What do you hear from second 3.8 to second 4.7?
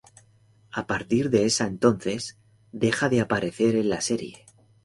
la serie.